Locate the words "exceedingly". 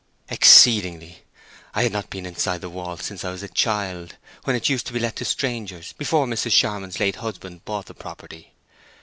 0.29-1.19